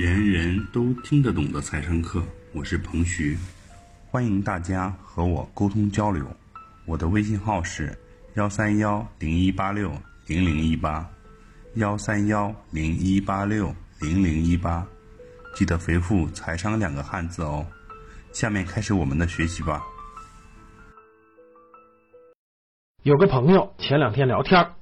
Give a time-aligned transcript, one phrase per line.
[0.00, 3.36] 人人都听得懂的财商课，我是彭徐，
[4.06, 6.24] 欢迎大家和我沟通交流。
[6.86, 7.98] 我的微信号是
[8.34, 9.90] 幺三幺零一八六
[10.28, 11.04] 零零一八，
[11.74, 14.86] 幺三幺零一八六零零一八，
[15.56, 17.66] 记得回复“财商”两个汉字哦。
[18.32, 19.82] 下面开始我们的学习吧。
[23.02, 24.74] 有个朋友前两天聊天，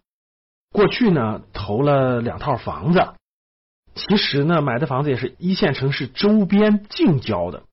[0.72, 3.14] 过去呢投了两套房子，
[3.96, 7.64] 其实呢买的房子也是一线城市周边近郊的。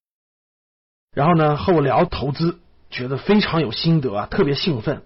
[1.14, 5.04] 然后呢和我聊投资，觉得非常有心得啊，特别兴奋。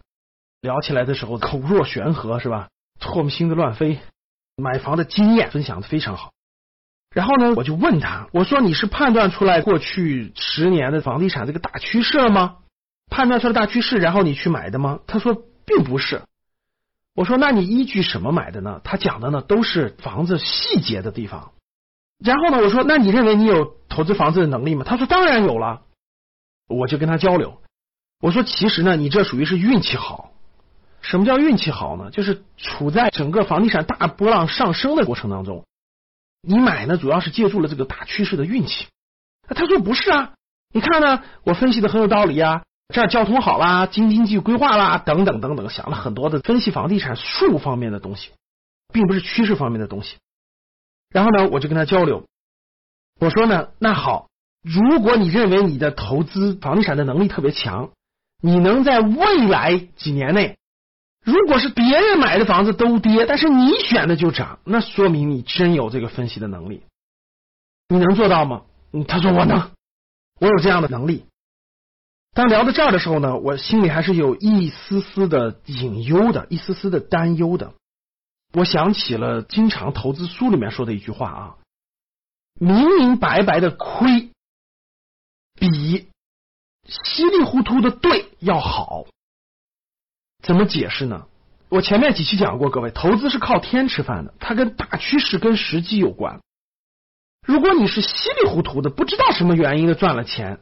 [0.61, 2.69] 聊起来的时候口若悬河是吧？
[2.99, 3.99] 唾沫星子乱飞，
[4.55, 6.31] 买房的经验分享的非常好。
[7.09, 12.57] 然后呢我就问他，我说你是判断出来过去十年的房地产这个大趋势了吗？
[13.09, 14.99] 判断出来大趋势，然后你去买的吗？
[15.07, 15.33] 他说
[15.65, 16.21] 并不是。
[17.17, 18.79] 我说那你依据什么买的呢？
[18.83, 21.51] 他讲的呢都是房子细节的地方。
[22.23, 24.85] 然后呢我说那你认为你有投资房子的能力吗？
[24.87, 25.81] 他说当然有了。
[26.67, 27.59] 我就跟他交流，
[28.19, 30.31] 我说其实呢你这属于是运气好。
[31.01, 32.11] 什么叫运气好呢？
[32.11, 35.65] 就是处在整个房地产大波浪上升的过程当中，
[36.43, 38.85] 你买呢主要是借助了这个大趋势的运气。
[39.47, 40.33] 他说不是啊，
[40.71, 42.61] 你看呢我分析的很有道理啊。
[42.93, 48.31] 这儿交通好啦，京津冀规划啦，等等等等，想了很多的分析房地产术方面的东西，
[48.93, 50.15] 并不是趋势方面的东西。
[51.09, 52.25] 然后呢，我就跟他交流，
[53.19, 54.29] 我说呢，那好，
[54.63, 57.91] 如果你认为你的投资房地产的能力特别强，
[58.41, 60.57] 你能在未来几年内，
[61.23, 66.83] 如果是别人买的房子都跌，但是你选的就涨，那说明你真有这个分析的能力。
[67.89, 68.63] 你能做到吗？
[69.07, 69.71] 他说我能，
[70.39, 71.25] 我有这样的能力。
[72.37, 77.73] 当聊到这儿的时候呢，我心里还是有一丝丝的隐忧的，一丝丝的担忧的。
[78.53, 81.55] 我想起了经常投资书里面说的一句话啊
[82.61, 84.29] ：“明明白白的亏，
[85.55, 86.11] 比
[86.85, 89.05] 稀里糊涂的对要好。”
[90.43, 91.25] 怎么解释呢？
[91.69, 96.39] 我前面几期讲过，各位，投资是靠天吃饭的，它跟大趋势、跟时机有关。
[97.47, 100.59] 如果你是稀里糊涂的，不知道什么原因的赚了钱，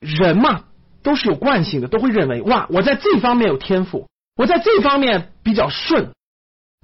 [0.00, 0.64] 人嘛。
[1.02, 6.10] 都是有惯性的，都会认为哇，我在这方面有天赋，我在这方面比较顺，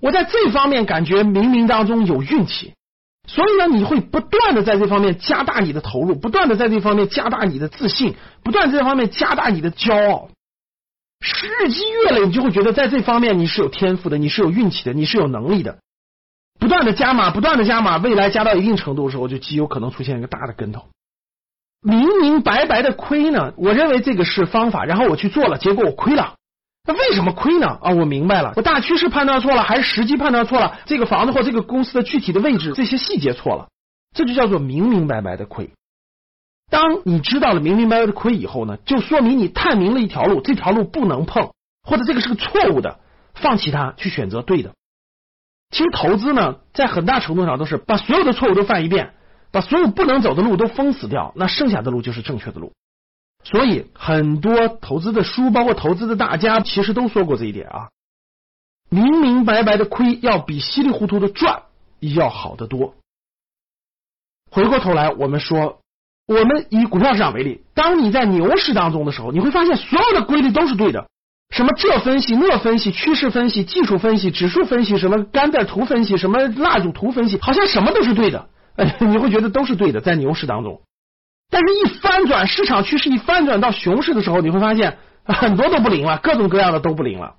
[0.01, 2.75] 我在这方面感觉冥冥当中有运气，
[3.27, 10.31] 所以呢，你会不断的在这方面加大你的投入，不断的在这方面加大你的自信，不断在这方面加大你的骄傲。
[11.21, 15.79] 日积月累，你就会觉得在这方面你是有天赋的，你是有运气的，你是有能力的。
[16.61, 20.87] 不断的加码，不断的加码，未来加到一定程度的时候，就极有可能出现一个大的跟头。
[21.81, 26.35] 明明白白的亏呢，我认为这个是方法，然后我去做了，结果我亏了。
[26.87, 27.79] 那为什么亏呢？
[27.83, 30.79] 啊，我明白了，我大趋势判断错了，还是时机判断错了？
[30.87, 33.69] 这个房子或这个公司的具体的位置，这些细节错了，
[34.15, 35.71] 这就叫做明明白白的亏。
[36.71, 41.51] 当你知道了明明白白的亏以后呢，就说明你探明了一条路，这条路不能碰，
[41.83, 42.99] 或者这个是个错误的，
[43.35, 44.73] 放弃它，去选择对的。
[45.71, 49.15] 其实投资呢，在很大程度上都是把所有的错误都犯一遍。
[49.51, 52.73] 把所有不能走的路都封死掉，那剩下的路就是正确的路。
[53.45, 57.89] 所以很多投资的书，包括投资的大家，其实都说过这一点啊。
[58.91, 61.63] 明明白白的亏，要比稀里糊涂的赚
[62.01, 62.95] 要好得多。
[64.51, 65.81] 回过头来，我们说，
[66.27, 71.07] 我们以股票市场为例，当你在牛市当中的时候，你会发现所有的规律都是对的。
[71.51, 78.49] 什么这分析那分析，趋势分析、技术分析、指数分析，什么甘蔗图分析，什么蜡烛图分析，好像什么都是对的。
[79.01, 80.81] 你会觉得都是对的，在牛市当中，
[81.51, 87.35] 但是一翻转市场趋势，一翻转到熊市的时候，你会发现 很多都不灵了，各种各样的都不灵了。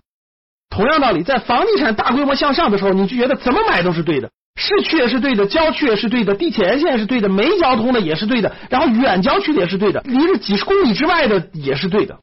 [0.69, 12.19] 同样道理，在房地产大规模向上的时候，你就觉得怎么买都是对的，市区也是对的，郊区也是对的，地铁沿线是对的，没交通的也是对的，然后远郊区的也是对的，离着几十公里之外的也是对的。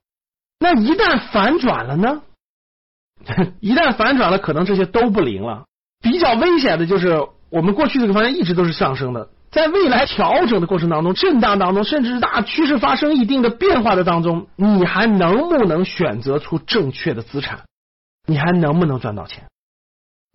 [0.61, 2.23] 那一旦反转了呢？
[3.61, 5.65] 一旦反转了，可能这些都不灵了。
[6.03, 7.27] 比较危险的就是。
[7.51, 17.65] 我们过去这个方向一直都是上升的，在未来调整的过程当中、震荡当中，甚至是大趋势发生一定的变化的当中，你还能不能选择出正确的资产？
[18.27, 19.45] 你还能不能赚到钱？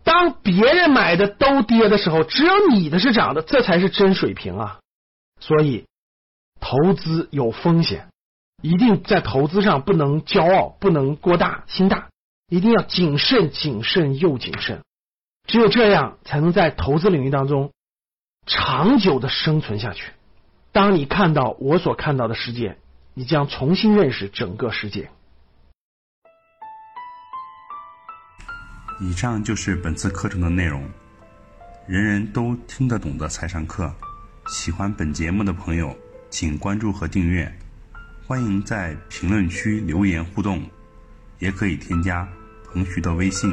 [0.04, 4.78] 当别人买的都跌的时候，只有你的是涨的，这才是真水平啊！
[5.38, 5.84] 所以，
[6.60, 8.08] 投资有风险，
[8.62, 12.08] 一定在投资上不能骄傲，不能过大心大，
[12.48, 14.82] 一定要谨慎、谨慎又谨慎。
[15.46, 17.72] 只有这样，才能在投资领域当中
[18.46, 20.12] 长久的生存下去。
[20.72, 22.78] 当你看到我所看到的世界，
[23.14, 25.10] 你将重新认识整个世界。
[29.00, 30.88] 以上就是本次课程的内容。
[31.86, 33.92] 人人都听得懂的财商课，
[34.46, 35.94] 喜欢本节目的朋友，
[36.30, 37.52] 请关注和订阅。
[38.24, 40.62] 欢迎在评论区留言互动，
[41.40, 42.26] 也可以添加
[42.64, 43.52] 彭徐的微信：